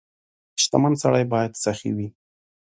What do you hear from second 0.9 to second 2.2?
سړی باید سخي وي.